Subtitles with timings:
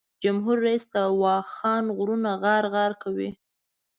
[0.23, 3.29] جمهور رییس د واخان غرونه غار غار کوي.